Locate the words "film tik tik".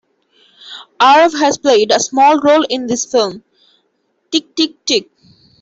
3.05-4.83